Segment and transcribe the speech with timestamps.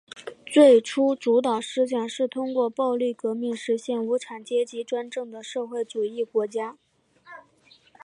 [0.47, 6.79] 最初主导思想是通过暴力革命实现无产阶级专政的社会主义国家。